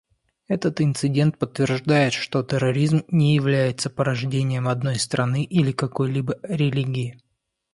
[0.47, 7.21] Этот инцидент подтверждает, что терроризм не является порождением одной страны или какой-либо религии.